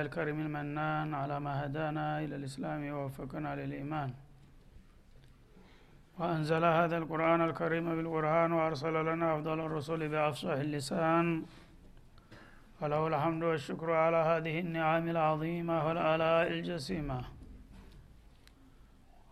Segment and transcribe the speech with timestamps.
[0.00, 4.10] لله الكريم المنان على ما هدانا إلى الإسلام ووفقنا للإيمان.
[6.18, 11.26] وأنزل هذا القرآن الكريم بالقرآن وأرسل لنا أفضل الرسل بأفصح اللسان.
[12.80, 17.20] وله الحمد والشكر على هذه النعم العظيمة والآلاء الجسيمة.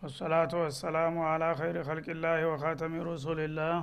[0.02, 3.76] والصلاة والسلام على خير خلق الله وخاتم رسول الله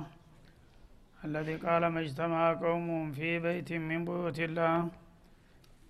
[1.26, 4.78] الذي قال ما اجتمع قوم في بيت من بيوت الله.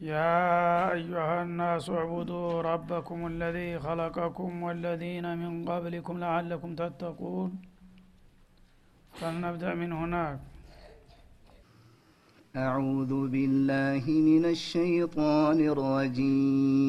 [0.00, 7.58] يا أيها الناس اعبدوا ربكم الذي خلقكم والذين من قبلكم لعلكم تتقون.
[9.12, 10.40] فلنبدأ من هناك.
[12.56, 16.88] أعوذ بالله من الشيطان الرجيم.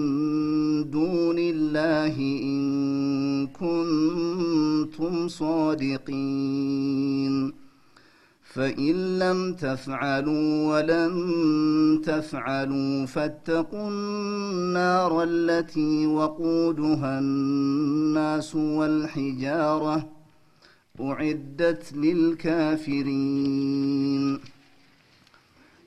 [0.91, 6.84] دون الله إن كنتم صادقين.
[8.54, 20.09] فإن لم تفعلوا ولن تفعلوا فاتقوا النار التي وقودها الناس والحجارة
[21.00, 23.44] أعدت للكافرين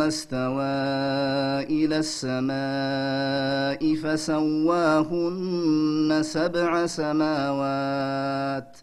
[0.00, 0.64] استوى
[1.68, 5.30] إلى السماء فسواهن
[6.22, 8.78] سبع سماوات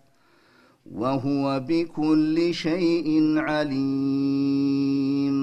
[0.92, 5.36] وهو بكل شيء عليم.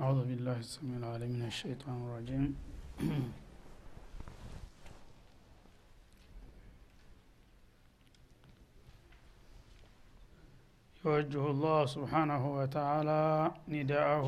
[0.00, 2.54] أعوذ بالله السميع العليم من الشيطان الرجيم.
[11.03, 13.23] يوجه الله سبحانه وتعالى
[13.69, 14.27] نداءه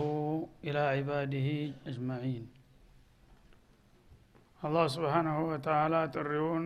[0.65, 1.49] إلى عباده
[1.89, 2.45] أجمعين
[4.61, 6.63] አላህ ስብሓናሁ ወተዓላ ጥሪውን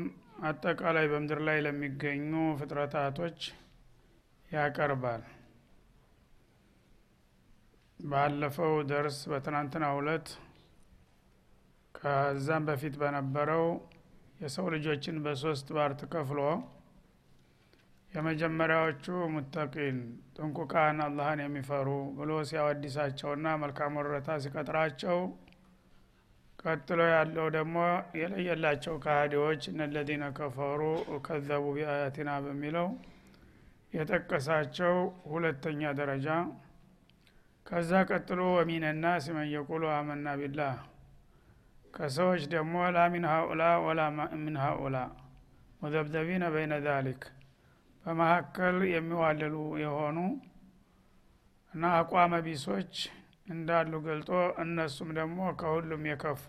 [0.49, 3.39] አጠቃላይ በምድር ላይ ለሚገኙ ፍጥረታቶች
[4.51, 5.23] ያቀርባል
[7.99, 10.27] ባለፈው ደርስ በትናንትና ሁለት
[11.95, 13.65] ከዛም በፊት በነበረው
[14.43, 16.39] የሰው ልጆችን በሶስት ባር ተከፍሎ
[18.14, 19.96] የመጀመሪያዎቹ ሙተቂን
[20.36, 21.88] ጥንቁቃን አላህን የሚፈሩ
[22.18, 25.18] ብሎ ሲያወዲሳቸውና መልካም ወረታ ሲቀጥራቸው
[26.64, 27.76] ቀጥሎ ያለው ደግሞ
[28.18, 30.82] የለየላቸው ካህዲዎች እነለዚነ ከፈሩ
[31.26, 32.86] ከዘቡ ቢአያቲና በሚለው
[33.92, 34.94] የጠቀሳቸው
[35.32, 36.28] ሁለተኛ ደረጃ።
[37.66, 40.74] ከዛ ቀጥሎ ወሚንና ሲመን የቁሉ አመና ቢላህ።
[41.94, 44.00] ከሰዎች ደግሞ ላ ሚን ሀኡላ ወላ
[44.40, 44.96] ሚን ሀኡላ
[45.82, 47.22] ሙዘብዘቢነ በይነ ዛሊክ
[48.04, 50.18] በመካከል የሚዋልሉ የሆኑ
[51.74, 52.94] እና አቋመ ቢሶች
[53.48, 54.30] እንዳሉ ገልጦ
[54.62, 56.44] እነሱም ደግሞ ከሁሉም የከፉ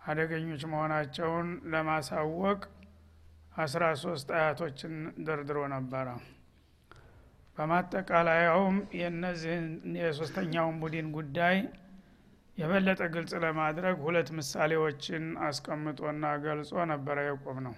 [0.00, 2.60] አደገኞች መሆናቸውን ለማሳወቅ
[3.54, 4.94] አስራ ሶስት አያቶችን
[5.26, 6.08] ደርድሮ ነበረ።
[7.58, 9.66] በማጠቃለያውም የእነዚህን
[9.98, 11.56] የሶስተኛውን ቡድን ጉዳይ
[12.58, 17.74] የበለጠ ግልጽ ለማድረግ ሁለት ምሳሌዎችን አስቀምጦና ገልጾ ነበረ የቆም ነው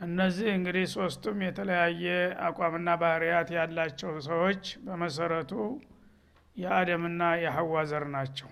[0.00, 2.04] እነዚህ እንግዲህ ሶስቱም የተለያየ
[2.46, 5.52] አቋምና ባህርያት ያላቸው ሰዎች በመሰረቱ
[6.56, 8.48] የአደምና የሐዋ ዘር ናቸው።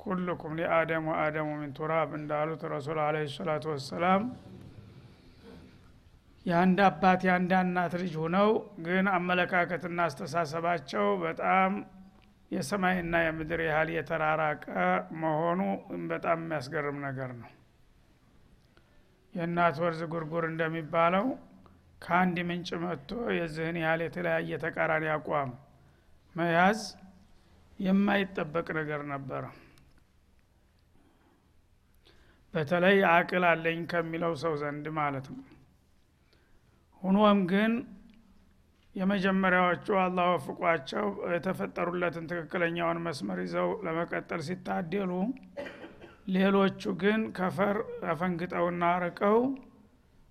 [0.00, 4.22] ኩልኩም ሊአደም ወአደሙ ሚን ቱራብ እንዳሉት ረሱል አለ ሰላቱ ወሰላም
[6.46, 8.48] የአንድ አባት የአንድ እናት ልጅ ሁነው
[8.86, 11.72] ግን አመለካከትና አስተሳሰባቸው በጣም
[12.50, 14.64] የሰማይና የምድር ያህል የተራራቀ
[15.22, 15.60] መሆኑ
[16.10, 17.50] በጣም የሚያስገርም ነገር ነው
[19.34, 21.26] የእናት ወርዝ ጉርጉር እንደሚባለው
[22.02, 25.50] ከአንድ ምንጭ መጥቶ የዚህን ያህል የተለያየ ተቃራኒ አቋም
[26.36, 26.80] መያዝ
[27.78, 29.44] የማይጠበቅ ነገር ነበረ።
[32.54, 35.42] በተለይ አቅል አለኝ ከሚለው ሰው ዘንድ ማለት ነው።
[37.02, 37.72] ሁኖም ግን
[38.94, 45.12] የመጀመሪያዎቹ አላህ ወፍቋቸው የተፈጠሩለትን ትክክለኛውን መስመር ይዘው ለመቀጠል ሲታደሉ
[46.26, 47.76] ሌሎቹ ግን ከፈር
[48.10, 49.38] አፈንግጠውና ርቀው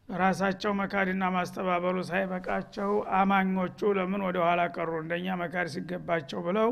[0.10, 4.90] ራሳቸው መካድና ማስተባበሉ ሳይበቃቸው አማኞቹ ለምን ወደ ኋላ ቀሩ?
[5.04, 6.72] እንደኛ መካድ ሲገባቸው ብለው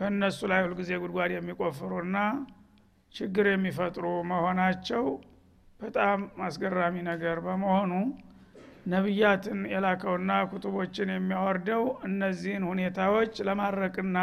[0.00, 2.16] በእነሱ ላይ ሁልጊዜ ጉድጓድ የሚቆፍሩና
[3.14, 5.04] ችግር የሚፈጥሩ መሆናቸው
[5.80, 7.92] በጣም አስገራሚ ነገር በመሆኑ
[8.92, 14.18] ነቢያትን የላከውና ኩቱቦችን የሚያወርደው እነዚህን ሁኔታዎች ለማድረቅና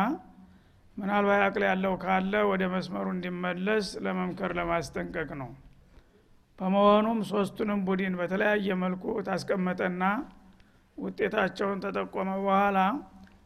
[0.98, 5.50] ምናልባት አቅል ያለው ካለ ወደ መስመሩ እንዲመለስ ለመምከር ለማስጠንቀቅ ነው።
[6.60, 10.04] በመሆኑም ሶስቱንም ቡድን በተለያየ መልኩ ታስቀመጠና
[10.98, 12.78] ውጤታቸውን ተጠቆመ በኋላ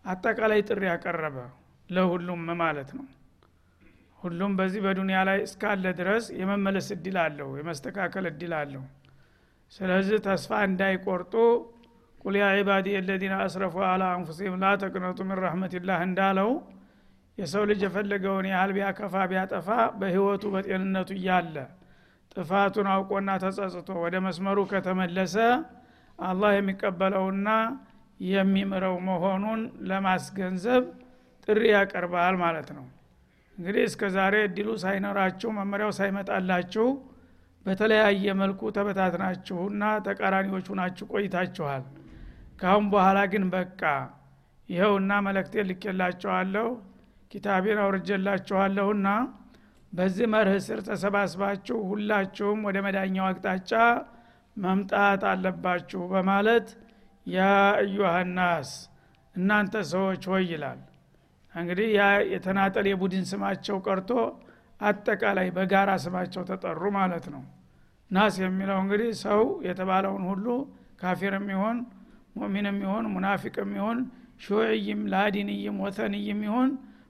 [0.06, 1.38] አጠቃላይ ጥሪ ያቀረበ
[1.90, 3.06] ለሁሉም ማለት ነው።
[4.20, 8.84] ሁሉም በዚህ በዱንያ ላይ እስካለ ድረስ የመመለስ እድል አለው የመስተካከል እድል አለው።
[9.74, 11.34] ስለዚህ ተስፋ እንዳይቆርጡ
[12.24, 16.50] ቁል ያ ዒባዲ የለዚነ አስረፉ አላ አንፉሲህም ላ ተቅነጡ ምን ረሕመትላህ እንዳለው
[17.40, 19.68] የሰው ልጅ የፈለገውን ያህል ቢያከፋ ቢያጠፋ
[20.00, 21.56] በህይወቱ በጤንነቱ እያለ
[22.34, 25.36] ጥፋቱን አውቆና ተጸጽቶ ወደ መስመሩ ከተመለሰ
[26.20, 27.50] አላህ የሚቀበለውና
[28.20, 30.84] የሚምረው መሆኑን ለማስገንዘብ
[31.48, 32.86] ጥሪ ያቀርባል ማለት ነው።
[33.58, 36.88] እንግዲህ እስከ ዛሬ እድሉ ሳይኖራችሁ መመሪያው ሳይመጣላችሁ
[37.66, 41.84] በተለያየ መልኩ ተበታትናችሁና ተቃራኒዎች ሁናችሁ ቆይታችኋል።
[42.62, 43.82] ካሁን በኋላ ግን በቃ
[44.70, 46.68] ይኸውና መለክቴ ልኬላችኋለሁ
[47.32, 49.08] ኪታቤን አውርጀላችኋለሁና
[49.94, 53.72] በዚህ መርህ ስር ተሰባስባችሁ ሁላችሁም ወደ መዳኛው አቅጣጫ
[54.58, 56.68] መምጣት አለባችሁ በማለት
[57.28, 57.40] ያ
[57.80, 58.70] አዩሃናስ
[59.36, 60.80] እናንተ ሰዎች ሆይ ይላል።
[61.54, 64.12] እንግዲህ ያ የተናጠል የቡድን ስማቸው ቀርቶ
[64.82, 67.44] አጠቃላይ በጋራ ስማቸው ተጠሩ ማለት ነው።
[68.12, 70.46] ናስ የሚለው እንግዲህ ሰው የተባለውን ሁሉ
[71.02, 71.78] ካፊርም ይሆን
[72.36, 74.00] ሙእሚንም ይሆን ሙናፊቅም ይሆን
[74.44, 76.70] ሹዕይም ላዲንይም ወተንይም ይሆን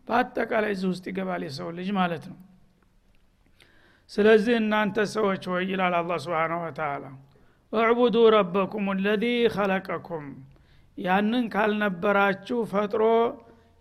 [0.09, 2.37] በአጠቃላይ እዚህ ውስጥ ይገባል የሰው ልጅ ማለት ነው።
[4.11, 7.03] ስለዚህ እናንተ ሰዎች ወይ ይላል አላ ስብን ወተላ
[7.73, 9.23] እዕቡዱ ረበኩም ለዚ
[9.55, 10.25] ኸለቀኩም
[10.97, 13.03] ያንን ካልነበራችሁ ፈጥሮ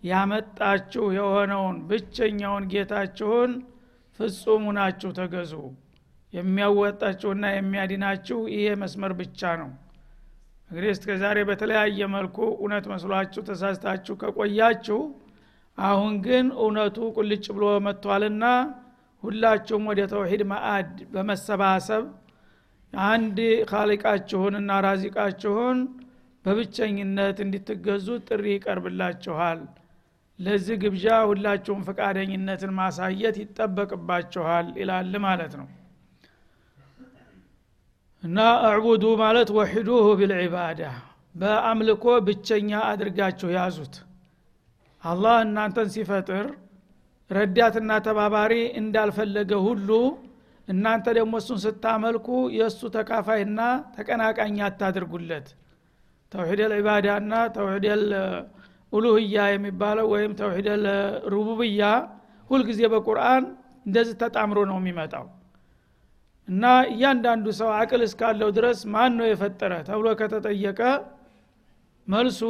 [0.03, 3.53] ያመጣችሁ የሆነውን ብቸኛውን ጌታችሁን
[4.19, 5.53] ፍጹሙ ናችሁ ተገዙ።
[6.33, 9.71] የሚያወጣችሁና የሚያድናችሁ ይሄ መስመር ብቻ ነው።
[10.71, 14.99] እንግዲህ እስከ ዛሬ በተለያየ መልኩ እውነት መስሏችሁ ተሳስታችሁ ከቆያችሁ
[15.79, 18.45] አሁን ግን እውነቱ ቁልጭ ብሎ መጥቷልና
[19.23, 22.05] ሁላችሁም ወደ ተውሂድ ማአድ በመሰባሰብ
[22.93, 23.39] አንድ
[23.71, 25.79] ካሊቃችሁንና ራዚቃችሁን
[26.45, 29.61] በብቸኝነት እንድትገዙ ጥሪ ይቀርብላችኋል።
[30.39, 35.69] ለዚህ ግብዣ ሁላችሁም ፈቃደኝነትን ማሳየት ይጠበቅባችኋል ይላል ማለት ነው።
[38.23, 40.81] እና እዕቡዱ ማለት ወሒዱሁ ቢልዒባዳ
[41.35, 43.97] በአምልኮ ብቸኛ አድርጋችሁ ያዙት
[45.05, 46.47] አላህ እናንተን ሲፈጥር
[47.31, 49.89] ረዳትና ተባባሪ እንዳልፈለገ ሁሉ
[50.69, 52.27] እናንተ ደግሞ እሱን ስታመልኩ
[52.57, 53.61] የእሱ ተካፋይና
[53.95, 55.47] ተቀናቃኝ አታድርጉለት።
[56.33, 57.85] ተውሒድ ልዒባዳ ና ተውሒድ
[58.93, 60.69] ኡሉህያ የሚባለው ወይም ተውሒድ
[61.35, 61.83] ሩቡብያ
[62.51, 63.45] ሁልጊዜ በቁርአን
[63.87, 65.27] እንደዚህ ተጣምሮ ነው የሚመጣው።
[66.49, 70.81] እና እያንዳንዱ ሰው አቅል እስካለው ድረስ ማን ነው የፈጠረ ተብሎ ከተጠየቀ
[72.07, 72.41] መልሱ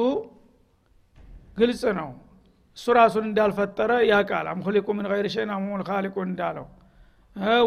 [1.58, 2.10] ግልጽ ነው
[2.78, 6.66] እሱ ራሱን እንዳልፈጠረ ያቃል አምኩሊቁ ምን ገይር ሸይን አሙል ካሊቁ እንዳለው።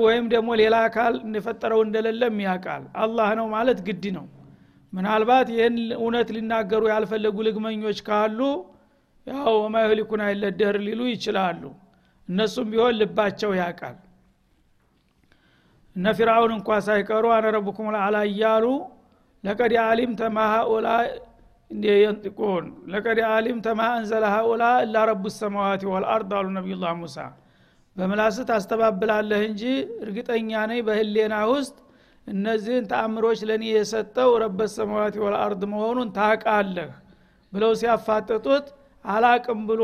[0.04, 4.26] ወይም ደግሞ ሌላ አካል እንደፈጠረው እንደሌለም ያቃል አላህ ነው ማለት ግድ ነው።
[4.94, 8.40] ምናልባት ይህን እውነት ሊናገሩ ያልፈለጉ ልግመኞች ካሉ
[9.28, 11.64] ያው ወማይህሊኩን አይለደር ሊሉ ይችላሉ።
[12.30, 13.98] እነሱም ቢሆን ልባቸው ያቃል
[15.96, 18.66] እነ ፊርአውን እንኳ ሳይቀሩ አነ ረቡኩም ልአላ እያሉ
[19.44, 20.88] ለቀድ አሊምተ ማ ሀኡላ
[21.96, 22.64] የንጥቁን?
[22.92, 27.18] ለቀድ አሊምተ ማ አንዘለ ሀኡላ እላ ረቡ ሰማዋት ወልአርድ አሉ ነቢዩላህ ሙሳ።
[27.96, 29.64] በምላስት አስተባብላለህ እንጂ
[30.04, 31.78] እርግጠኛ ነኝ በህሌና ውስጥ
[32.28, 36.92] እነዚህን ተአምሮች ለእኔ የሰጠው ረበት ሰማዋት ወልአርድ መሆኑን ታቃለህ
[37.54, 38.68] ብለው ሲያፋጥጡት
[39.06, 39.82] አላቅም ብሎ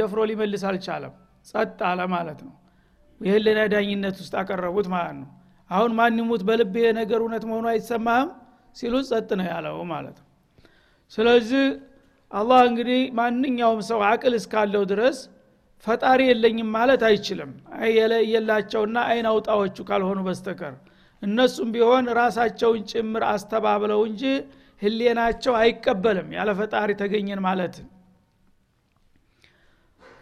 [0.00, 1.14] ደፍሮ ሊመልስ አልቻለም።
[1.46, 2.54] ጸጥ አለ ማለት ነው።
[3.20, 5.28] የህልና ዳኝነት ውስጥ አቀረቡት ማለት ነው።
[5.70, 8.30] አሁን ማን ሙት በልብ ነገር እውነት መሆኑ አይሰማህም?
[8.76, 10.28] ሲሉ ጸጥ ነው ያለው ማለት ነው
[11.12, 11.64] ስለዚህ
[12.30, 15.18] አላህ እንግዲህ ማንኛውም ሰው አቅል እስካለው ድረስ
[15.86, 17.50] ፈጣሪ የለኝም ማለት አይችልም።
[18.32, 20.74] የላቸውና አይን አውጣዎቹ ካልሆኑ በስተቀር።
[21.22, 24.22] እነሱም ቢሆን ራሳቸውን ጭምር አስተባብለው እንጂ
[24.82, 27.76] ህሌናቸው አይቀበልም። ያለ ፈጣሪ ተገኘን ማለት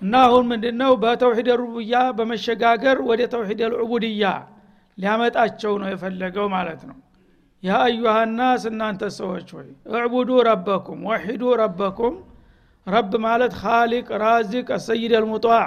[0.00, 0.92] እና አሁን ምንድነው?
[1.02, 4.24] በተውሂድ ሩቡያ በመሸጋገር ወደ ተውሂድ ልዑቡድያ
[4.98, 6.96] ሊያመጣቸው ነው የፈለገው ማለት ነው
[7.62, 7.72] ያ
[8.66, 12.14] እናንተ ሰዎች ሆይ እዕቡዱ ረበኩም ወሒዱ ረበኩም።
[12.86, 15.66] ረብ ማለት ካሊቅ ራዚቅ ሰይድ አልሙጣዕ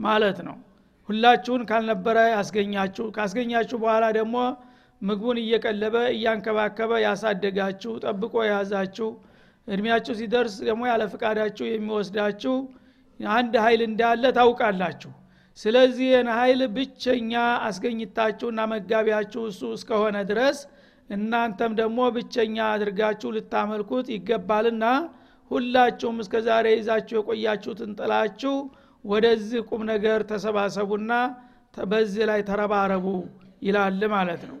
[0.00, 0.56] ማለት ነው።
[1.08, 4.36] ሁላችሁን ካልነበረ ያስገኛችሁ ካስገኛችሁ በኋላ ደግሞ
[5.02, 9.08] ምግቡን እየቀለበ እያንከባከበ ያሳደጋችሁ ጠብቆ የያዛችሁ
[9.68, 12.54] እድሜያችሁ ሲደርስ ደግሞ ያለ ፍቃዳችሁ የሚወስዳችሁ
[13.20, 15.12] አንድ ኃይል እንዳለ ታውቃላችሁ።
[15.58, 17.32] ስለዚህ ይህን ኃይል ብቸኛ
[17.66, 20.58] አስገኝታችሁና መጋቢያችሁ እሱ እስከሆነ ድረስ
[21.10, 24.84] እናንተም ደግሞ ብቸኛ አድርጋችሁ ልታመልኩት ይገባልና
[25.50, 28.54] ሁላችሁም እስከ ዛሬ ይዛችሁ የቆያችሁትን ጥላችሁ
[29.04, 31.12] ወደዚህ ቁም ነገር ተሰባሰቡና
[31.88, 33.06] በዚህ ላይ ተረባረቡ
[33.62, 34.58] ይላል ማለት ነው።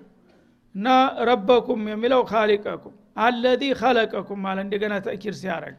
[0.74, 0.88] እና
[1.28, 5.76] ረበኩም የሚለው ካሊቀኩም አለዚ ከለቀኩም ማለት እንደገና ተእኪር ሲያደረግ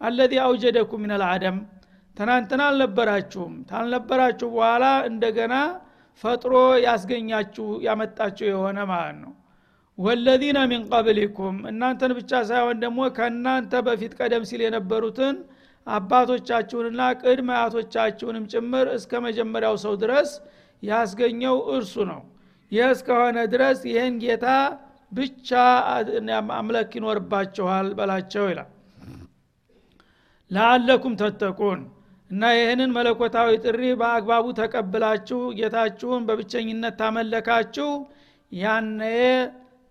[0.00, 1.56] አለዚ አውጀደኩም ምን አልአደም
[2.16, 5.54] ትናንትና አልነበራችሁም። ታልነበራችሁ በኋላ እንደገና
[6.24, 6.52] ፈጥሮ
[6.86, 9.32] ያስገኛችሁ ያመጣችሁ የሆነ ማለት ነው
[9.98, 15.36] ወለዚነ ሚን ቀብሊኩም እናንተን ብቻ ሳይሆን ደግሞ ከእናንተ በፊት ቀደም ሲል የነበሩትን
[15.86, 20.30] አባቶቻችሁንና ቅድመ አያቶቻችሁንም ጭምር እስከ መጀመሪያው ሰው ድረስ
[20.82, 22.20] ያስገኘው እርሱ ነው።
[22.72, 24.46] ይህ እስከሆነ ድረስ ይህን ጌታ
[25.12, 25.48] ብቻ
[26.56, 28.70] አምለክ ይኖርባችኋል በላቸው ይላል።
[30.50, 31.80] ለአለኩም ተተቁን
[32.30, 37.90] እና ይህንን መለኮታዊ ጥሪ በአግባቡ ተቀብላችሁ ጌታችሁን በብቸኝነት ታመለካችሁ
[38.52, 39.00] ያነ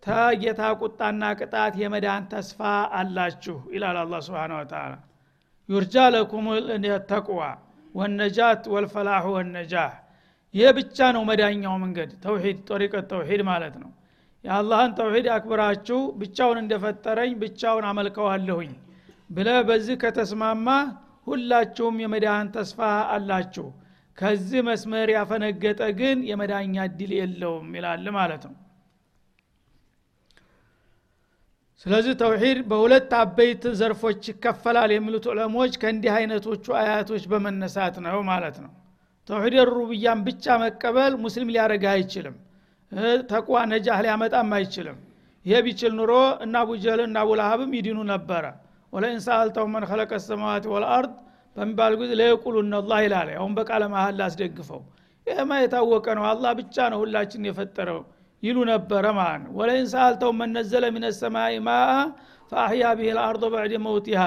[0.05, 2.59] ተጌታ ቁጣና ቅጣት የመዳን ተስፋ
[2.97, 4.91] አላችሁ ይላል አላ ስብን ወተላ
[5.69, 6.47] ዩርጃ ለኩም
[7.11, 7.39] ተቅዋ
[7.95, 9.93] ወነጃት ወልፈላሁ ወነጃህ።
[10.53, 13.89] ይህ ብቻ ነው መዳኛው መንገድ ተውሂድ ጦሪቀት ተውሂድ ማለት ነው።
[14.45, 18.73] የአላህን ተውሂድ አክብራችሁ ብቻውን እንደፈጠረኝ ብቻውን አመልከዋለሁኝ
[19.29, 20.67] ብለ በዚህ ከተስማማ
[21.27, 22.79] ሁላችሁም የመዳን ተስፋ
[23.15, 23.65] አላችሁ።
[24.17, 28.55] ከዚህ መስመር ያፈነገጠ ግን የመዳኛ እድል የለውም ይላል ማለት ነው
[31.81, 38.71] ስለዚህ ተውሂድ በሁለት አበይት ዘርፎች ይከፈላል የሚሉት ዑለሞች ከእንዲህ አይነቶቹ አያቶች በመነሳት ነው ማለት ነው።
[39.29, 42.35] ተውሂድ ሩብያን ብቻ መቀበል ሙስሊም ሊያደረግ አይችልም።
[43.31, 44.97] ተቋ ነጃህ ሊያመጣም አይችልም።
[45.45, 46.11] ይሄ ቢችል ኑሮ
[46.43, 48.45] እና አቡጀህል እና አቡላሀብም ይድኑ ነበረ።
[48.93, 51.13] ወለኢን ሰአልተው መን ከለቀ ሰማዋት ወልአርድ
[51.55, 54.81] በሚባል ጊዜ ለየቁሉነ ላህ ይላል። አሁን በቃለ መሀል አስደግፈው።
[55.27, 57.99] ይህማ የታወቀ ነው። አላህ ብቻ ነው ሁላችን የፈጠረው
[58.45, 61.91] ይሉ ነበረ ማለት ነው። ወለኢን ሰአልተው መነዘለ ሚነ ሰማይ ማአ
[62.51, 64.23] ፈአህያ ብህ ልአርዶ በዕድ መውቲሃ።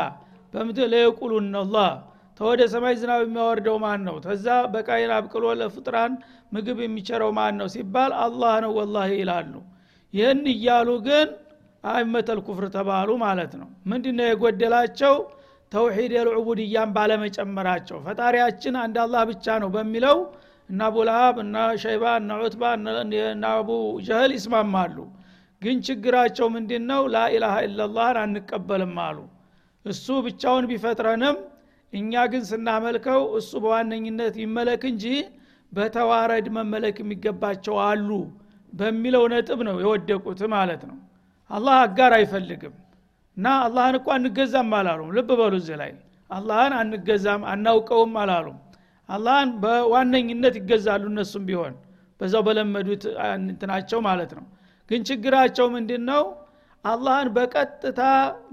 [0.55, 1.91] በምድር ለየቁሉነ ላህ
[2.41, 4.17] ተወደ ሰማይ ዝናብ የሚያወርደው ማን ነው?
[4.25, 6.13] ተዛ በቃይን አብቅሎ ለፍጥራን
[6.53, 9.55] ምግብ የሚቸረው ማን ነው ሲባል አላህ ነው ወላሂ ይላሉ።
[10.15, 11.29] ይህን እያሉ ግን
[11.85, 15.15] አይመተል ኩፍር ተባሉ ማለት ነው። ምንድነው የጎደላቸው?
[15.73, 20.17] ተውሒድ የልዑቡድያን ባለመጨመራቸው። ፈጣሪያችን አንድ አላህ ብቻ ነው በሚለው
[20.71, 23.71] እና አቡልሃብ እና ሸይባ እና ዑትባ እና አቡ
[24.07, 24.97] ጀህል ይስማማሉ።
[25.63, 29.19] ግን ችግራቸው ምንድን ነው ላኢላሃ ኢላላህን አንቀበልም አሉ።
[29.85, 31.37] እሱ ብቻውን ቢፈጥረንም
[31.93, 35.05] እኛ ግን ስናመልከው እሱ በዋነኝነት ይመለክ እንጂ
[35.73, 38.11] በተዋረድ መመለክ የሚገባቸው አሉ
[38.73, 40.99] በሚለው ነጥብ ነው የወደቁት ማለት ነው።
[41.51, 42.75] አላህ አጋር አይፈልግም።
[43.37, 45.93] እና አላህን እኮ አንገዛም አላሉም። ልብ በሉ እዚህ ላይ።
[46.31, 48.57] አላህን አንገዛም አናውቀውም አላሉም
[49.09, 51.75] አላህን በዋነኝነት ይገዛሉ እነሱም ቢሆን
[52.21, 53.03] በዛው በለመዱት
[53.41, 54.45] እንትናቸው ማለት ነው።
[54.91, 56.23] ግን ችግራቸው ምንድን ነው
[56.85, 58.01] አላህን በቀጥታ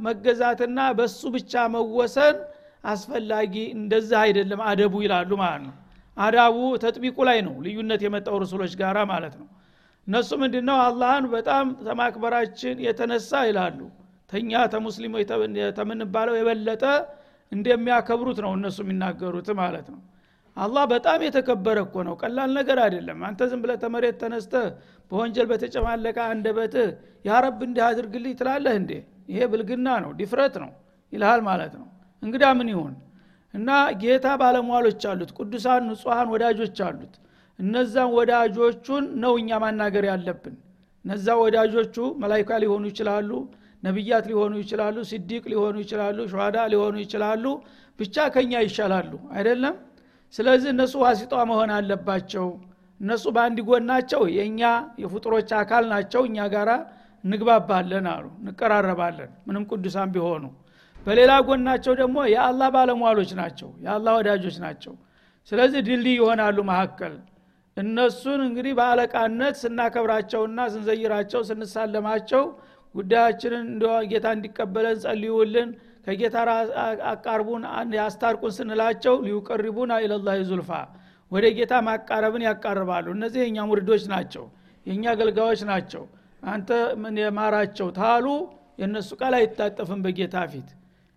[0.05, 2.37] መገዛትና በሱ ብቻ መወሰን
[2.85, 5.75] አስፈላጊ እንደዛ አይደለም አደቡ ይላሉ ማለት ነው።
[6.17, 9.47] አዳቡ ተጥቢቁ ላይ ነው ልዩነት የመጣው ርሱሎች ጋራ ማለት ነው።
[10.07, 10.77] እነሱ ምንድነው?
[10.87, 13.79] አላህን በጣም ተማክበራችን የተነሳ ይላሉ።
[14.29, 15.23] ተኛ ተሙስሊሞች
[15.79, 16.83] ተምንባለው የበለጠ
[17.51, 19.99] እንደሚያከብሩት ነው እነሱ የሚናገሩት ማለት ነው
[20.57, 24.53] አላህ በጣም የተከበረ እኮ ነው። ቀላል ነገር አይደለም። አንተ ዝም ብለ ተመሬት ተነስተ
[25.11, 26.87] በወንጀል በተጨማለቀ አንደበትህ
[27.25, 28.91] ያረብ እንዲህ አድርግልኝ ትላለህ እንዴ?
[29.29, 30.71] ይሄ ብልግና ነው ዲፍረት ነው
[31.13, 31.87] ይልሃል ማለት ነው።
[32.23, 32.93] እንግዳ ምን ይሁን?
[33.53, 33.69] እና
[34.01, 37.13] ጌታ ባለሟሎች አሉት ቅዱሳን ንጹሐን ወዳጆች አሉት።
[37.59, 40.55] እነዛን ወዳጆቹን ነው እኛ ማናገር ያለብን።
[41.05, 43.29] እነዛ ወዳጆቹ መላይካ ሊሆኑ ይችላሉ
[43.83, 47.43] ነቢያት ሊሆኑ ይችላሉ ሲዲቅ ሊሆኑ ይችላሉ ሸዋዳ ሊሆኑ ይችላሉ።
[47.99, 49.75] ብቻ ከኛ ይሻላሉ። አይደለም
[50.33, 52.47] ስለዚህ እነሱ ዋሲጧ መሆን አለባቸው።
[52.99, 54.61] እነሱ በአንድ ጎናቸው የእኛ
[55.03, 56.71] የፍጡሮች አካል ናቸው እኛ ጋራ
[57.23, 60.43] እንግባባለን አሉ እንቀራረባለን ምንም ቅዱሳን ቢሆኑ።
[61.05, 64.93] በሌላ ጎናቸው ደግሞ የአላህ ባለሟሎች ናቸው የአላህ ወዳጆች ናቸው።
[65.51, 67.15] ስለዚህ ድልድይ ይሆናሉ መካከል
[67.77, 72.43] እነሱን እንግዲህ በአለቃነት ስናከብራቸውና ስንዘይራቸው ስንሳለማቸው
[72.95, 73.65] ጉዳያችንን
[74.11, 75.69] ጌታ እንዲቀበለን ጸልዩልን
[76.07, 76.35] ከጌታ
[77.11, 77.63] አቃርቡን
[77.97, 80.71] ያስታርቁን ስንላቸው ሊዩቀሪቡና ኢለላህ ዙልፋ
[81.31, 84.43] ወደ ጌታ ማቃረብን ያቃርባሉ። እነዚህ የእኛ ሙሪዶች ናቸው
[84.85, 86.03] የእኛ አገልጋዮች ናቸው።
[86.47, 86.69] አንተ
[87.19, 88.25] የማራቸው ታሉ
[88.79, 90.69] የእነሱ ቃል አይታጠፍም በጌታ ፊት።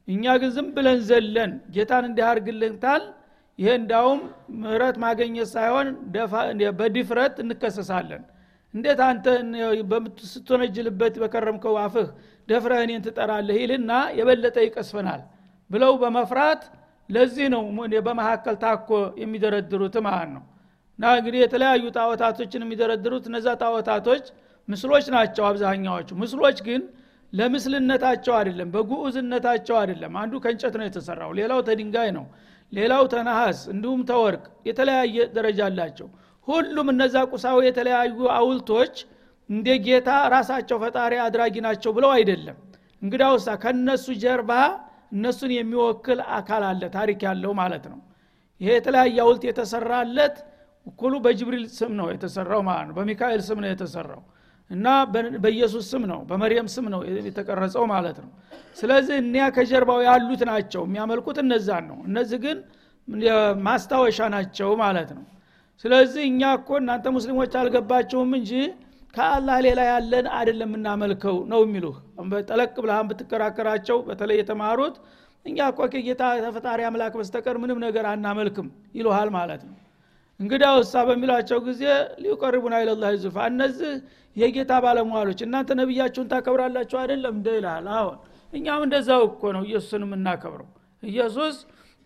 [0.08, 3.02] እኛ ግን ዝም ብለን ዘለን ጌታን እንዲያርግልን ታል
[3.58, 4.20] ይሄ እንዳውም
[4.60, 5.88] ምህረት ማገኘት ሳይሆን
[6.78, 8.22] በድፍረት እንከሰሳለን
[8.78, 9.26] እንዴት አንተ
[10.32, 12.08] ስትወነጅልበት በከረምከው አፍህ
[12.48, 15.22] ደፍረህ እኔን ትጠራለህ ይልና የበለጠ ይቀስፈናል
[15.70, 16.62] ብለው በመፍራት
[17.08, 17.62] ለዚህ ነው
[18.06, 18.88] በመካከል ታኮ
[19.22, 20.44] የሚደረድሩት ማለት ነው።
[20.98, 24.24] እና እንግዲህ የተለያዩ ጣዖታቶችን የሚደረድሩት እነዛ ጣዖታቶች
[24.68, 26.80] ምስሎች ናቸው አብዛኛዎቹ። ምስሎች ግን
[27.32, 32.24] ለምስልነታቸው አይደለም በጉዑዝነታቸው አይደለም። አንዱ ከእንጨት ነው የተሰራው ሌላው ተድንጋይ ነው
[32.72, 36.08] ሌላው ተነሐስ እንዲሁም ተወርቅ የተለያየ ደረጃ አላቸው
[36.48, 38.94] ሁሉም እነዛ ቁሳዊ የተለያዩ አውልቶች
[39.50, 42.56] እንደ ጌታ ራሳቸው ፈጣሪ አድራጊ ናቸው ብለው አይደለም።
[43.02, 44.52] እንግዳውሳ ከነሱ ጀርባ
[45.12, 47.98] እነሱን የሚወክል አካል አለ ታሪክ ያለው ማለት ነው።
[48.60, 50.36] ይሄ የተለያየ አውልት የተሰራለት
[50.86, 54.22] እኩሉ በጅብሪል ስም ነው የተሰራው ማለት ነው። በሚካኤል ስም ነው የተሰራው
[54.70, 54.86] እና
[55.44, 58.30] በኢየሱስ ስም ነው በመርየም ስም ነው የተቀረጸው ማለት ነው።
[58.76, 62.58] ስለዚህ እኒያ ከጀርባው ያሉት ናቸው። የሚያመልኩት እነዛን ነው። እነዚህ ግን
[63.66, 65.24] ማስታወሻ ናቸው ማለት ነው
[65.84, 68.52] ስለዚህ እኛ እኮ እናንተ ሙስሊሞች አልገባችሁም እንጂ
[69.14, 71.96] ከአላህ ሌላ ያለን አይደለም የምናመልከው ነው የሚሉህ።
[72.48, 74.96] ጠለቅ ብልሃን ብትከራከራቸው በተለይ የተማሩት
[75.46, 78.66] እኛ እኮ ከጌታ ተፈጣሪ አምላክ በስተቀር ምንም ነገር አናመልክም
[78.98, 79.76] ይሉሃል ማለት ነው።
[80.40, 81.82] እንግዳ ውሳ በሚሏቸው ጊዜ
[82.24, 83.92] ሊቀርቡና ይለላ ዙፋ እነዚህ
[84.36, 88.18] የጌታ ባለሟሎች እናንተ ነቢያችሁን ታከብራላችሁ አይደለም እንደ ይልሃል አሁን
[88.52, 90.68] እኛም እንደዛው እኮ ነው ኢየሱስን የምናከብረው።
[91.02, 91.56] ኢየሱስ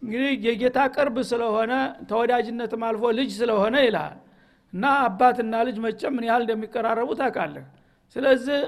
[0.03, 1.73] እንግዲህ የጌታ ቅርብ ስለሆነ
[2.11, 4.17] ተወዳጅነትም አልፎ ልጅ ስለሆነ ይልሃል
[4.73, 7.65] እና አባትና ልጅ መቼም ምን ያህል እንደሚቀራረቡ ታውቃለህ?
[8.17, 8.59] ስለዚህ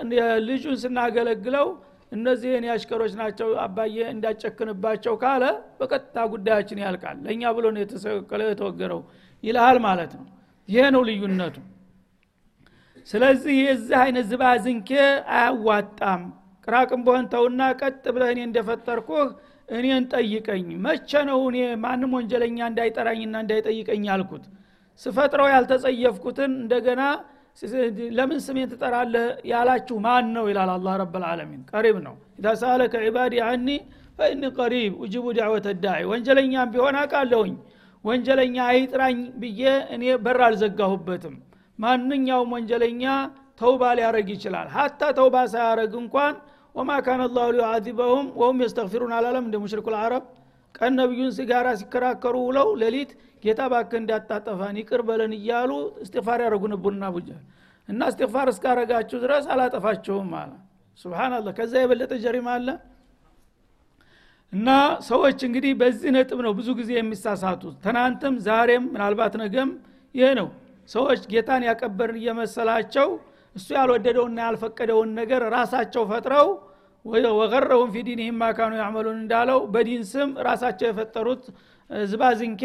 [0.48, 1.66] ልጁን ስናገለግለው
[2.12, 5.44] እነዚህ የኔ አሽከሮች ናቸው አባዬ እንዳጨክንባቸው ካለ
[5.78, 9.00] በቀጥታ ጉዳያችን ያልቃል። ለእኛ ብሎ ነው የተሰቀለው የተወገረው
[9.44, 10.26] ይልሃል ማለት ነው።
[10.68, 11.56] ይሄ ነው ልዩነቱ።
[13.08, 14.90] ስለዚህ የዚህ አይነት ዝባዝንኬ
[15.38, 16.22] አያዋጣም።
[16.66, 19.26] ቅራቅም በሆን ተውና ቀጥ ብለህ እኔ እንደፈጠርኩህ
[19.68, 24.44] እኔን ጠይቀኝ። መቼ ነው እኔ ማንም ወንጀለኛ እንዳይጠራኝና እንዳይጠይቀኝ ያልኩት?
[25.00, 27.02] ስፈጥረው ያልተጸየፍኩትን እንደገና
[28.16, 30.44] ለምን ስሜን ትጠራለህ ያላችሁ ማን ነው?
[30.50, 32.62] ይላል አላ ረብልዓለሚን ቀሪብ ነው። ኢዛ
[33.06, 33.68] ዒባዲ አኒ
[34.18, 37.54] ፈኢኒ ቀሪብ ውጅቡ ዳዕወተ ዳዒ። ወንጀለኛም ቢሆን አቃለሁኝ
[38.04, 39.60] ወንጀለኛ አይጥራኝ ብዬ
[39.94, 41.36] እኔ በር አልዘጋሁበትም።
[41.78, 43.04] ማንኛውም ወንጀለኛ
[43.60, 46.34] ተውባ ሊያረግ ይችላል። ሀታ ተውባ ሳያረግ እንኳን
[46.74, 50.24] ወማ ካነ ላሁ ሊዩዓዚበሁም ወሁም የስተግፊሩን አላለም። እንደ ሙሽሪኩ ልዓረብ
[50.74, 53.10] ቀን ነቢዩን ሲጋራ ሲከራከሩ ውለው ሌሊት
[53.44, 55.70] ጌታ ባክህ እንዳታጠፋን ይቅር በለን እያሉ
[56.04, 57.42] እስትፋር ያደረጉ ነቡና ቡጃል
[57.88, 60.52] እና እስትፋር እስካረጋችሁ ድረስ አላጠፋችሁም አለ።
[61.00, 62.68] ስብናላህ ከዛ የበለጠ ጀሪማ አለ።
[64.52, 64.68] እና
[65.08, 69.70] ሰዎች እንግዲህ በዚህ ነጥብ ነው ብዙ ጊዜ የሚሳሳቱት። ትናንትም ዛሬም ምናልባት ነገም
[70.14, 70.48] ይህ ነው።
[70.88, 73.08] ሰዎች ጌታን ያቀበርን እየመሰላቸው
[73.56, 76.48] እሱ ያልወደደውና ያልፈቀደውን ነገር ራሳቸው ፈጥረው
[77.38, 81.42] ወገረውን ፊ ዲንህም ማካኑ ያዕመሉን እንዳለው በዲን ስም ራሳቸው የፈጠሩት
[82.06, 82.62] ዝባዝንኬ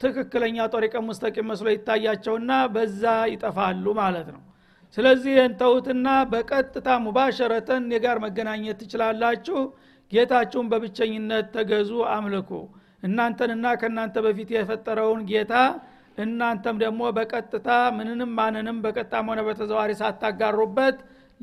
[0.00, 3.02] ትክክለኛ ጦሪቀ ሙስተቂም መስሎ ይታያቸውና በዛ
[3.32, 4.42] ይጠፋሉ ማለት ነው።
[4.96, 9.58] ስለዚህ የንተውትና በቀጥታ ሙባሸረተን የጋር መገናኘት ትችላላችሁ።
[10.12, 12.50] ጌታችሁን በብቸኝነት ተገዙ አምልኩ።
[13.02, 15.54] እናንተንና ከእናንተ በፊት የፈጠረውን ጌታ
[16.18, 20.96] እናንተም ደግሞ በቀጥታ ምንንም ማንንም በቀጥታም ሆነ በተዘዋሪ ሳታጋሩበት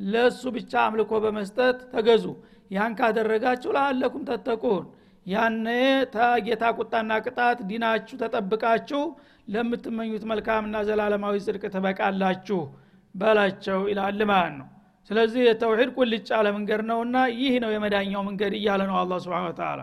[0.06, 2.26] ለእሱ ብቻ አምልኮ በመስጠት ተገዙ።
[2.72, 4.86] ያን ካደረጋችሁ ለአለኩም ተተቁን።
[5.26, 5.68] ያነ
[6.14, 9.02] ተጌታ ቁጣና ቅጣት ዲናችሁ ተጠብቃችሁ
[9.48, 12.60] ለምትመኙት መልካምና ዘላለማዊ ጽድቅ ትበቃላችሁ
[13.16, 14.68] በላቸው ይላል ማለት ነው።
[15.10, 19.80] ስለዚህ የተውሒድ ቁልጭ ያለ መንገድ ነውና ይህ ነው የመዳኛው መንገድ እያለ ነው አላ ስብን ተላ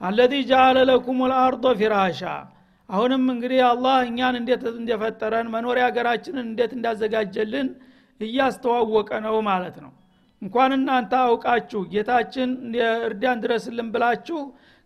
[0.00, 2.22] አለዚ ጃአለ ለኩም ልአርዶ ፊራሻ
[2.92, 7.68] አሁንም እንግዲህ አላህ እኛን እንዴት እንደፈጠረን መኖሪያ ሀገራችንን እንዴት እንዳዘጋጀልን
[8.20, 9.92] እያስተዋወቀ ነው ማለት ነው።
[10.42, 12.50] እንኳን እናንተ አውቃችሁ ጌታችን
[13.06, 14.40] እርዳን ድረስልን ብላችሁ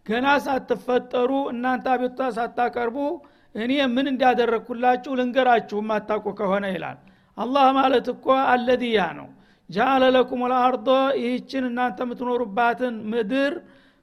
[0.07, 2.99] ገና ሳትፈጠሩ እናንተ አቤቱታ ሳታቀርቡ
[3.55, 6.99] እኔ ምን እንዳደረግኩላችሁ ልንገራችሁ ማታቁ ከሆነ ይላል።
[7.39, 9.29] አላህ ማለት እኮ አለድያ ነው።
[9.71, 10.89] ጃአለ ለኩም ልአርዶ
[11.21, 13.55] ይህችን እናንተ የምትኖሩባትን ምድር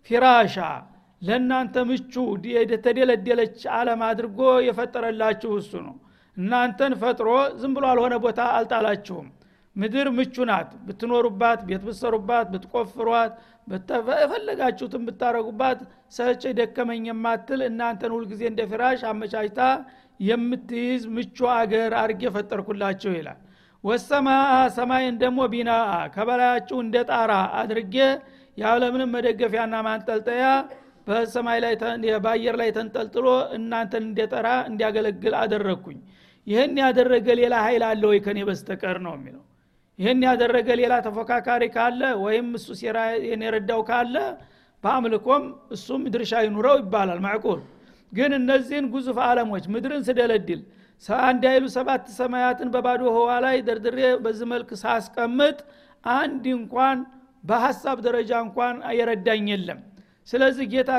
[0.10, 0.58] ፊራሻ
[1.24, 2.14] ለእናንተ ምቹ
[2.70, 5.96] የተደለደለች አለም አድርጎ የፈጠረላችሁ እሱ ነው።
[6.38, 7.30] እናንተን ፈጥሮ
[7.62, 9.28] ዝም ብሎ አልሆነ ቦታ አልጣላችሁም።
[9.76, 13.34] ምድር ምቹ ናት። ብትኖሩባት ቤት ብትሰሩባት ብትቆፍሯት
[14.22, 15.80] የፈለጋችሁትን ብታረጉባት
[16.16, 19.62] ሰጭ ደከመኝ የማትል እናንተን ሁልጊዜ እንደ ፍራሽ አመቻችታ
[20.20, 23.40] የምትይዝ ምቹ አገር አድርጌ ፈጠርኩላችሁ ይላል።
[23.84, 24.28] ወሰማ
[24.76, 25.72] ሰማይን ደግሞ ቢና
[26.14, 27.32] ከበላያችሁ እንደ ጣራ
[27.62, 27.96] አድርጌ
[28.58, 30.44] ያለምንም መደገፊያና ማንጠልጠያ
[31.08, 31.74] በሰማይ ላይ
[32.26, 33.26] በአየር ላይ ተንጠልጥሎ
[33.58, 36.00] እናንተን እንደጠራ እንዲያገለግል አደረግኩኝ።
[36.48, 39.44] ይህን ያደረገ ሌላ ኃይል አለ ወይ ከኔ በስተቀር ነው የሚለው።
[40.00, 43.00] ይህን ያደረገ ሌላ ተፎካካሪ ካለ ወይም እሱ ሴራ
[43.42, 44.16] የረዳው ካለ
[44.84, 45.44] በአምልኮም
[45.76, 47.62] እሱም ድርሻ ይኑረው ይባላል ማዕቁል
[48.12, 50.62] ግን እነዚህን ጉዙፍ አለሞች ምድርን ስደለድል
[51.24, 55.58] አንድ አይሉ ሰባት ሰማያትን በባዶ ህዋ ላይ ደርድሬ በዚህ መልክ ሳስቀምጥ
[56.04, 57.00] አንድ እንኳን
[57.44, 59.80] በሀሳብ ደረጃ እንኳን የረዳኝ የለም
[60.28, 60.92] ስለዚህ ጌታ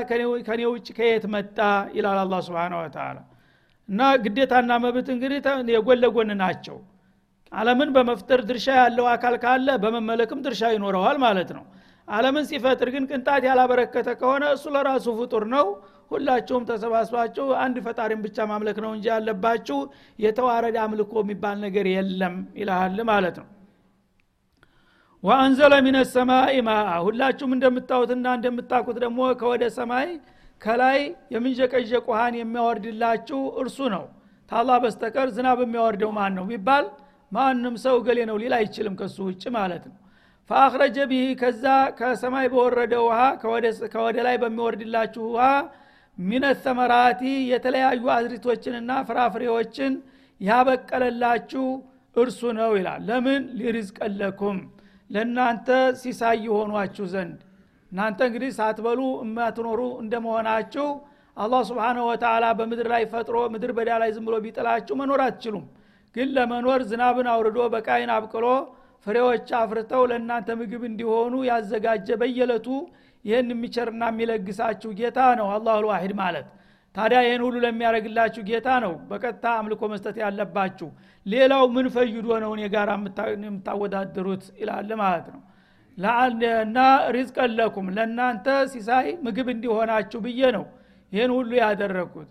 [0.48, 1.58] ከኔ ውጭ ከየት መጣ?
[1.96, 3.18] ይላል አላ ስብን ወተላ
[3.88, 5.38] እና ግዴታና መብት እንግዲህ
[5.74, 6.76] የጎን ለጎን ናቸው።
[7.52, 11.64] አለምን በመፍጠር ድርሻ ያለው አካል ካለ በመመለክም ድርሻ ይኖረዋል ማለት ነው።
[12.08, 15.66] አለምን ሲፈጥር ግን ቅንጣት ያላበረከተ ከሆነ እሱ ለራሱ ፍጡር ነው።
[16.10, 19.78] ሁላችሁም ተሰባስባችሁ አንድ ፈጣሪን ብቻ ማምለክ ነው እንጂ ያለባችሁ
[20.18, 23.48] የተዋረደ አምልኮ የሚባል ነገር የለም ይልሃል ማለት ነው
[25.24, 30.08] ወአንዘለ ሚነ ሰማይ ማአ ሁላችሁም እንደምታዩትና እንደምታቁት ደግሞ ከወደ ሰማይ
[30.62, 30.98] ከላይ
[31.34, 34.04] የምንዠቀዠቅ ውሃን የሚያወርድላችሁ እርሱ ነው።
[34.50, 36.84] ታላ በስተቀር ዝናብ የሚያወርደው ማን ነው ቢባል
[37.32, 39.96] ማንም ሰው ገሌ ነው ሊል አይችልም ከሱ ውጭ ማለት ነው።
[40.50, 41.64] ፈአክረጀ ቢህ ከዛ
[41.98, 43.20] ከሰማይ በወረደ ውሃ
[43.94, 45.46] ከወደ ላይ በሚወርድላችሁ ውሃ
[46.18, 49.92] ሚነ ተመራቲ የተለያዩ አዝሪቶችንና ፍራፍሬዎችን
[50.40, 51.64] ያበቀለላችሁ
[52.16, 53.42] እርሱ ነው ይላል። ለምን?
[53.58, 54.58] ሊርዝቀለኩም
[55.10, 55.68] ለእናንተ
[56.00, 57.38] ሲሳይ የሆኗችሁ ዘንድ።
[57.92, 60.86] እናንተ እንግዲህ ሳትበሉ የማትኖሩ እንደመሆናችሁ
[61.36, 65.64] አላህ ስብሓንሁ ወተላ በምድር ላይ ፈጥሮ ምድር በዳ ላይ ዝም ብሎ ቢጥላችሁ መኖር አትችሉም።
[66.14, 68.46] ግን ለመኖር ዝናብን አውርዶ በቃይን አብቅሎ
[69.06, 72.66] ፍሬዎች አፍርተው ለእናንተ ምግብ እንዲሆኑ ያዘጋጀ በየለቱ
[73.24, 76.46] ይህን የሚቸርና የሚለግሳችሁ ጌታ ነው አላሁ ልዋሂድ ማለት
[76.94, 80.88] ታዲያ ይህን ሁሉ ለሚያደረግላችሁ ጌታ ነው በቀጥታ አምልኮ መስጠት ያለባችሁ።
[81.26, 82.88] ሌላው ምን ፈይዶ ነው እኔ ጋር
[83.42, 84.44] የምታወዳድሩት?
[84.60, 85.42] ይላል ማለት ነው።
[86.62, 86.78] እና
[87.14, 90.64] ሪዝቀን ለኩም ለእናንተ ሲሳይ ምግብ እንዲሆናችሁ ብዬ ነው
[91.12, 92.30] ይህን ሁሉ ያደረግኩት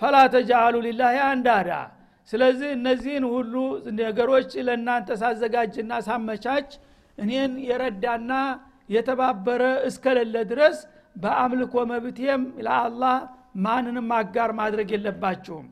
[0.00, 1.70] ፈላ ተጃአሉ ሊላህ አንዳዳ።
[2.28, 3.54] ስለዚህ እነዚህን ሁሉ
[3.98, 6.70] ነገሮች ለእናንተ ሳዘጋጅና ሳመቻች
[7.18, 8.30] እኔን የረዳና
[8.94, 10.78] የተባበረ እስከሌለ ድረስ
[11.16, 13.16] በአምልኮ መብቴም ለአላህ
[13.54, 15.66] ማንንም አጋር ማድረግ የለባችሁም።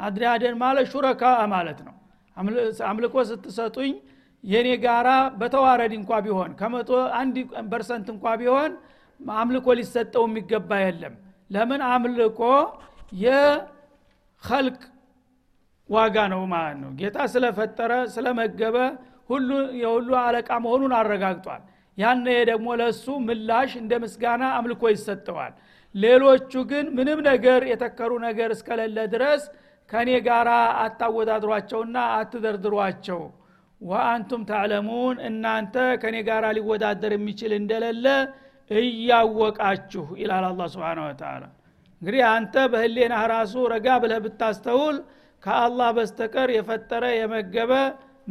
[0.00, 1.94] أندادا ማለት شركاء ማለት ነው።
[2.86, 3.92] አምልኮ ስትሰጡኝ
[4.44, 5.08] የኔ ጋራ
[5.40, 7.36] በተዋረድ እንኳ ቢሆን ከመቶ አንድ
[7.70, 8.72] percent እንኳ ቢሆን
[9.38, 11.14] አምልኮ ሊሰጠው የሚገባ የለም።
[11.50, 11.80] ለምን?
[11.90, 12.40] አምልኮ
[13.24, 14.78] የኸልቅ
[15.88, 18.76] ዋጋ ነው ማለት ነው። ጌታ ስለፈጠረ ስለመገበ
[19.30, 21.62] ሁሉ የሁሉ አለቃ መሆኑን አረጋግጧል።
[21.98, 25.52] ያነ ደግሞ ለእሱ ምላሽ እንደ ምስጋና አምልኮ ይሰጠዋል
[25.94, 29.42] ሌሎቹ ግን ምንም ነገር የተከሩ ነገር እስከሌለ ድረስ
[29.90, 30.48] ከእኔ ጋር
[30.84, 33.20] አታወዳድሯቸውና አትደርድሯቸው።
[33.80, 38.06] ወአንቱም ታዕለሙን እናንተ ከእኔ ጋር ሊወዳደር የሚችል እንደሌለ
[38.70, 41.42] እያወቃችሁ ይላል አላ ስብን ወተላ
[42.02, 44.96] እንግዲህ አንተ በህሌናህ ራሱ ረጋ ብለህ ብታስተውል
[45.42, 47.72] ከአላህ በስተቀር የፈጠረ የመገበ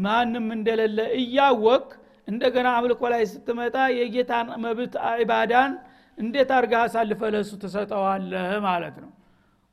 [0.03, 1.85] ማንም እንደሌለ እያወቅ
[2.27, 5.71] እንደገና አምልኮ ላይ ስትመጣ የጌታን መብት ኢባዳን
[6.17, 9.11] እንዴት አርጋ አሳልፈ ለሱ ትሰጠዋለህ ማለት ነው?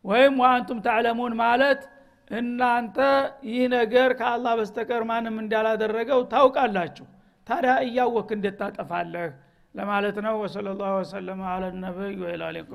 [0.04, 1.80] ወይም ወአንቱም ታዕለሙን ማለት
[2.30, 2.98] እናንተ
[3.50, 7.06] ይህ ነገር ከአላህ በስተቀር ማንም እንዳላደረገው ታውቃላችሁ።
[7.46, 9.28] ታዲያ እያወክ እንዴት ታጠፋለህ?
[9.74, 12.14] ለማለት ነው። ወሰለ ላሁ ወሰለማ አለ ነቢይ
[12.52, 12.72] ሊቃ